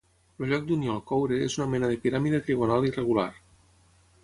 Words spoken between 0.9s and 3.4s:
al coure és una mena de piràmide trigonal irregular.